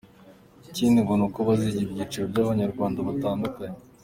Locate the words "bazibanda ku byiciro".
1.47-2.25